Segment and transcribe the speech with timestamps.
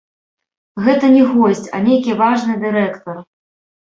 [0.85, 3.21] Гэта не госць, а нейкі важны дырэктар.